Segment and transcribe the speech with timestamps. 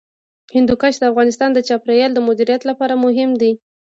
[0.55, 3.51] هندوکش د افغانستان د چاپیریال د مدیریت لپاره مهم دي.